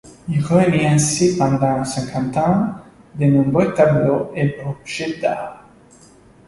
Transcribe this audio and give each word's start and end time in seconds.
Il 0.29 0.43
réunit 0.43 0.87
ainsi 0.87 1.37
pendant 1.37 1.83
cinquante 1.83 2.35
ans 2.35 2.73
de 3.13 3.25
nombreux 3.27 3.71
tableaux 3.75 4.31
et 4.33 4.57
objets 4.65 5.19
d'art. 5.19 5.63